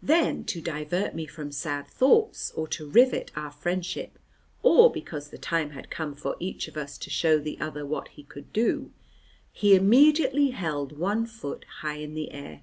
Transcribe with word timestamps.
Then, 0.00 0.44
to 0.44 0.60
divert 0.60 1.12
me 1.16 1.26
from 1.26 1.50
sad 1.50 1.88
thoughts, 1.88 2.52
or 2.52 2.68
to 2.68 2.88
rivet 2.88 3.32
our 3.34 3.50
friendship, 3.50 4.16
or 4.62 4.92
because 4.92 5.30
the 5.30 5.38
time 5.38 5.70
had 5.70 5.90
come 5.90 6.14
for 6.14 6.36
each 6.38 6.68
of 6.68 6.76
us 6.76 6.96
to 6.98 7.10
show 7.10 7.36
the 7.40 7.58
other 7.58 7.84
what 7.84 8.06
he 8.10 8.22
could 8.22 8.52
do, 8.52 8.92
he 9.50 9.74
immediately 9.74 10.50
held 10.50 10.96
one 10.96 11.26
foot 11.26 11.64
high 11.80 11.96
in 11.96 12.14
the 12.14 12.30
air. 12.30 12.62